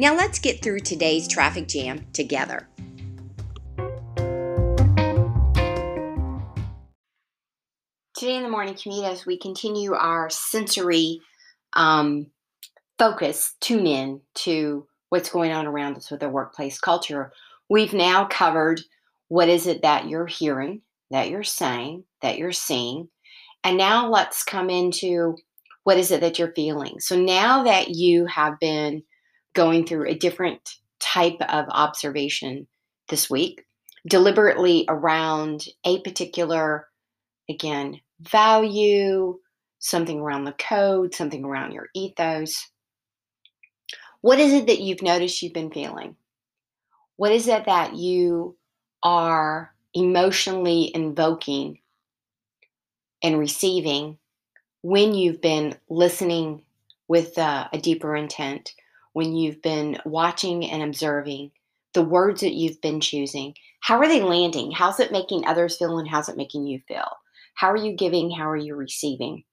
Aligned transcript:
Now 0.00 0.14
let's 0.14 0.38
get 0.38 0.62
through 0.62 0.80
today's 0.80 1.28
traffic 1.28 1.68
jam 1.68 2.06
together. 2.14 2.66
Today 8.16 8.36
in 8.36 8.42
the 8.42 8.48
morning 8.48 8.74
commute, 8.82 9.04
as 9.04 9.26
we 9.26 9.38
continue 9.38 9.92
our 9.92 10.30
sensory 10.30 11.20
um, 11.74 12.28
focus, 12.98 13.54
tune 13.60 13.86
in 13.86 14.22
to 14.36 14.86
what's 15.10 15.28
going 15.28 15.52
on 15.52 15.66
around 15.66 15.98
us 15.98 16.10
with 16.10 16.22
our 16.22 16.30
workplace 16.30 16.78
culture. 16.78 17.30
We've 17.68 17.92
now 17.92 18.24
covered 18.24 18.80
what 19.28 19.50
is 19.50 19.66
it 19.66 19.82
that 19.82 20.08
you're 20.08 20.26
hearing, 20.26 20.80
that 21.10 21.28
you're 21.28 21.42
saying, 21.42 22.04
that 22.22 22.38
you're 22.38 22.52
seeing. 22.52 23.10
And 23.64 23.76
now 23.76 24.08
let's 24.08 24.44
come 24.44 24.70
into 24.70 25.36
what 25.84 25.98
is 25.98 26.10
it 26.10 26.22
that 26.22 26.38
you're 26.38 26.54
feeling. 26.54 27.00
So 27.00 27.20
now 27.20 27.64
that 27.64 27.90
you 27.90 28.24
have 28.24 28.58
been 28.60 29.02
going 29.54 29.86
through 29.86 30.08
a 30.08 30.14
different 30.14 30.76
type 31.00 31.36
of 31.48 31.66
observation 31.70 32.66
this 33.08 33.28
week, 33.28 33.64
deliberately 34.08 34.84
around 34.88 35.64
a 35.84 36.00
particular, 36.02 36.88
again, 37.48 38.00
value, 38.20 39.38
something 39.78 40.20
around 40.20 40.44
the 40.44 40.52
code, 40.52 41.14
something 41.14 41.44
around 41.44 41.72
your 41.72 41.88
ethos. 41.94 42.70
What 44.20 44.38
is 44.38 44.52
it 44.52 44.66
that 44.66 44.80
you've 44.80 45.02
noticed 45.02 45.42
you've 45.42 45.54
been 45.54 45.70
feeling? 45.70 46.16
What 47.16 47.32
is 47.32 47.48
it 47.48 47.64
that 47.66 47.96
you 47.96 48.56
are 49.02 49.74
emotionally 49.94 50.90
invoking 50.94 51.80
and 53.22 53.38
receiving 53.38 54.18
when 54.82 55.14
you've 55.14 55.40
been 55.40 55.76
listening 55.88 56.62
with 57.08 57.36
uh, 57.38 57.68
a 57.72 57.78
deeper 57.78 58.14
intent 58.14 58.74
when 59.12 59.34
you've 59.34 59.62
been 59.62 59.98
watching 60.04 60.64
and 60.64 60.82
observing 60.82 61.50
the 61.94 62.02
words 62.02 62.40
that 62.40 62.54
you've 62.54 62.80
been 62.80 63.00
choosing? 63.00 63.54
How 63.80 63.98
are 63.98 64.08
they 64.08 64.22
landing? 64.22 64.70
How's 64.70 65.00
it 65.00 65.12
making 65.12 65.46
others 65.46 65.76
feel 65.76 65.98
and 65.98 66.08
how's 66.08 66.28
it 66.28 66.36
making 66.36 66.66
you 66.66 66.80
feel? 66.86 67.08
How 67.54 67.70
are 67.70 67.76
you 67.76 67.94
giving? 67.94 68.30
How 68.30 68.48
are 68.48 68.56
you 68.56 68.74
receiving? 68.74 69.44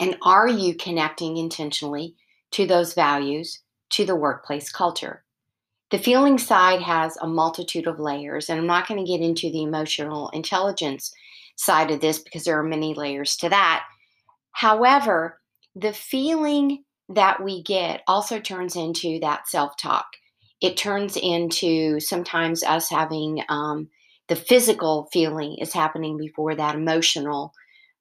And 0.00 0.16
are 0.22 0.48
you 0.48 0.74
connecting 0.74 1.36
intentionally 1.36 2.14
to 2.52 2.66
those 2.66 2.94
values 2.94 3.60
to 3.90 4.04
the 4.04 4.16
workplace 4.16 4.70
culture? 4.70 5.24
The 5.90 5.98
feeling 5.98 6.38
side 6.38 6.82
has 6.82 7.16
a 7.18 7.28
multitude 7.28 7.86
of 7.86 8.00
layers 8.00 8.50
and 8.50 8.58
i'm 8.58 8.66
not 8.66 8.88
going 8.88 8.98
to 8.98 9.10
get 9.10 9.20
into 9.20 9.52
the 9.52 9.62
emotional 9.62 10.30
intelligence 10.30 11.14
side 11.54 11.90
of 11.90 12.00
this 12.00 12.18
because 12.18 12.44
there 12.44 12.58
are 12.58 12.64
many 12.64 12.92
layers 12.92 13.36
to 13.36 13.48
that. 13.48 13.84
However 14.50 15.40
the 15.76 15.92
feeling 15.92 16.84
that 17.08 17.42
we 17.42 17.62
get 17.62 18.02
also 18.06 18.40
turns 18.40 18.76
into 18.76 19.18
that 19.20 19.48
self 19.48 19.76
talk. 19.76 20.06
It 20.60 20.76
turns 20.76 21.16
into 21.16 22.00
sometimes 22.00 22.62
us 22.62 22.90
having 22.90 23.42
um, 23.48 23.88
the 24.28 24.36
physical 24.36 25.08
feeling 25.12 25.56
is 25.58 25.72
happening 25.72 26.16
before 26.16 26.54
that 26.54 26.74
emotional, 26.74 27.52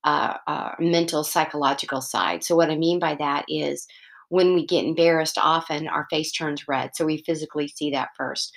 uh, 0.03 0.37
uh, 0.47 0.71
mental, 0.79 1.23
psychological 1.23 2.01
side. 2.01 2.43
So, 2.43 2.55
what 2.55 2.71
I 2.71 2.75
mean 2.77 2.99
by 2.99 3.15
that 3.15 3.45
is 3.47 3.85
when 4.29 4.55
we 4.55 4.65
get 4.65 4.85
embarrassed, 4.85 5.37
often 5.37 5.87
our 5.87 6.07
face 6.09 6.31
turns 6.31 6.67
red. 6.67 6.91
So, 6.95 7.05
we 7.05 7.23
physically 7.25 7.67
see 7.67 7.91
that 7.91 8.09
first. 8.17 8.51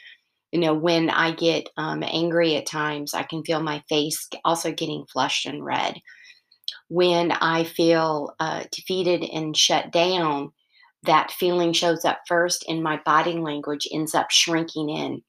You 0.53 0.61
know, 0.61 0.73
when 0.73 1.11
I 1.11 1.33
get 1.33 1.69
um, 1.77 2.03
angry 2.03 2.57
at 2.57 2.65
times, 2.67 3.13
I 3.13 3.23
can 3.23 3.45
feel 3.45 3.61
my 3.63 3.83
face 3.89 4.29
also 4.47 4.73
getting 4.73 5.05
flushed 5.13 5.45
and 5.45 5.63
red 5.63 6.01
when 6.89 7.33
I 7.33 7.65
feel 7.65 8.35
uh, 8.41 8.65
defeated 8.73 9.23
and 9.23 9.57
shut 9.57 9.93
down, 9.93 10.53
that 11.05 11.31
feeling 11.31 11.73
shows 11.73 12.05
up 12.05 12.21
first, 12.27 12.65
and 12.69 12.83
my 12.83 13.01
body 13.05 13.35
language 13.35 13.87
ends 13.93 14.15
up 14.15 14.31
shrinking 14.31 14.89
in. 14.89 15.23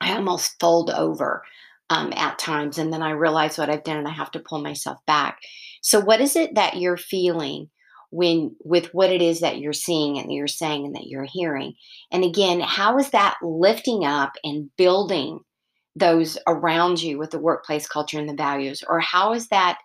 I 0.00 0.14
almost 0.14 0.58
fold 0.58 0.90
over 0.90 1.42
um, 1.90 2.12
at 2.16 2.38
times, 2.38 2.78
and 2.78 2.92
then 2.92 3.02
I 3.02 3.10
realize 3.10 3.58
what 3.58 3.70
I've 3.70 3.84
done, 3.84 3.98
and 3.98 4.08
I 4.08 4.12
have 4.12 4.30
to 4.32 4.40
pull 4.40 4.60
myself 4.60 4.98
back. 5.06 5.38
So, 5.82 6.00
what 6.00 6.20
is 6.20 6.36
it 6.36 6.54
that 6.54 6.76
you're 6.76 6.96
feeling? 6.96 7.70
when 8.10 8.56
with 8.64 8.86
what 8.94 9.10
it 9.10 9.20
is 9.20 9.40
that 9.40 9.58
you're 9.58 9.72
seeing 9.72 10.18
and 10.18 10.32
you're 10.32 10.46
saying 10.46 10.86
and 10.86 10.94
that 10.94 11.06
you're 11.06 11.26
hearing 11.30 11.74
and 12.10 12.24
again 12.24 12.60
how 12.60 12.96
is 12.98 13.10
that 13.10 13.36
lifting 13.42 14.04
up 14.04 14.32
and 14.42 14.70
building 14.76 15.40
those 15.94 16.38
around 16.46 17.02
you 17.02 17.18
with 17.18 17.30
the 17.30 17.38
workplace 17.38 17.86
culture 17.86 18.18
and 18.18 18.28
the 18.28 18.34
values 18.34 18.82
or 18.88 19.00
how 19.00 19.34
is 19.34 19.48
that 19.48 19.78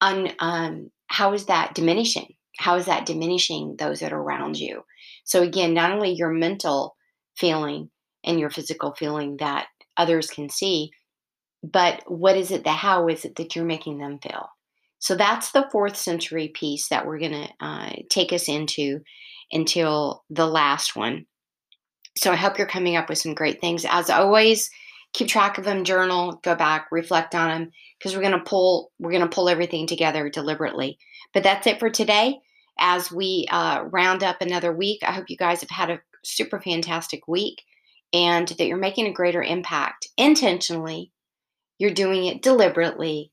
un, 0.00 0.32
um, 0.38 0.90
how 1.08 1.32
is 1.32 1.46
that 1.46 1.74
diminishing? 1.74 2.34
How 2.58 2.76
is 2.76 2.86
that 2.86 3.06
diminishing 3.06 3.76
those 3.78 4.00
that 4.00 4.12
are 4.12 4.20
around 4.20 4.58
you? 4.58 4.82
So 5.24 5.42
again, 5.42 5.74
not 5.74 5.92
only 5.92 6.12
your 6.12 6.30
mental 6.30 6.96
feeling 7.36 7.90
and 8.24 8.40
your 8.40 8.50
physical 8.50 8.94
feeling 8.94 9.36
that 9.38 9.66
others 9.96 10.28
can 10.28 10.48
see, 10.48 10.90
but 11.62 12.02
what 12.06 12.36
is 12.36 12.50
it 12.50 12.64
the 12.64 12.70
how 12.70 13.08
is 13.08 13.24
it 13.24 13.36
that 13.36 13.54
you're 13.54 13.64
making 13.64 13.98
them 13.98 14.18
feel? 14.22 14.48
So 15.00 15.14
that's 15.14 15.52
the 15.52 15.68
fourth 15.70 15.96
sensory 15.96 16.48
piece 16.48 16.88
that 16.88 17.06
we're 17.06 17.20
going 17.20 17.32
to 17.32 17.48
uh, 17.60 17.92
take 18.10 18.32
us 18.32 18.48
into 18.48 19.00
until 19.52 20.24
the 20.28 20.46
last 20.46 20.96
one. 20.96 21.26
So 22.16 22.32
I 22.32 22.36
hope 22.36 22.58
you're 22.58 22.66
coming 22.66 22.96
up 22.96 23.08
with 23.08 23.18
some 23.18 23.34
great 23.34 23.60
things. 23.60 23.86
As 23.88 24.10
always, 24.10 24.70
keep 25.12 25.28
track 25.28 25.58
of 25.58 25.64
them, 25.64 25.84
journal, 25.84 26.40
go 26.42 26.54
back, 26.54 26.88
reflect 26.90 27.34
on 27.34 27.48
them 27.48 27.70
because 27.98 28.14
we're 28.14 28.22
going 28.22 28.38
to 28.38 28.44
pull 28.44 28.92
we're 28.98 29.10
going 29.10 29.22
to 29.22 29.28
pull 29.28 29.48
everything 29.48 29.86
together 29.86 30.28
deliberately. 30.28 30.98
But 31.34 31.42
that's 31.42 31.66
it 31.66 31.78
for 31.78 31.90
today. 31.90 32.38
As 32.78 33.10
we 33.10 33.46
uh, 33.50 33.84
round 33.90 34.22
up 34.22 34.40
another 34.40 34.72
week, 34.72 35.00
I 35.02 35.12
hope 35.12 35.28
you 35.28 35.36
guys 35.36 35.60
have 35.60 35.70
had 35.70 35.90
a 35.90 36.00
super 36.24 36.60
fantastic 36.60 37.26
week 37.26 37.62
and 38.12 38.48
that 38.48 38.66
you're 38.66 38.76
making 38.76 39.06
a 39.06 39.12
greater 39.12 39.42
impact 39.42 40.08
intentionally. 40.16 41.12
You're 41.78 41.90
doing 41.90 42.26
it 42.26 42.42
deliberately. 42.42 43.32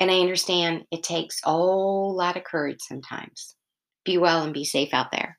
And 0.00 0.10
I 0.10 0.20
understand 0.20 0.84
it 0.90 1.02
takes 1.02 1.40
a 1.44 1.50
whole 1.50 2.14
lot 2.14 2.36
of 2.36 2.44
courage 2.44 2.80
sometimes. 2.80 3.56
Be 4.04 4.18
well 4.18 4.44
and 4.44 4.54
be 4.54 4.64
safe 4.64 4.94
out 4.94 5.10
there. 5.10 5.38